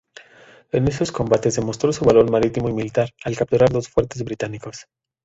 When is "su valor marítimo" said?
1.93-2.67